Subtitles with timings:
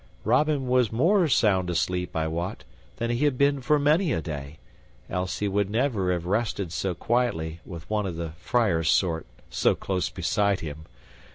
[0.23, 2.63] Robin was more sound asleep, I wot,
[2.95, 4.57] than he had been for many a day,
[5.11, 9.75] else he would never have rested so quietly with one of the friar's sort so
[9.75, 10.85] close beside him.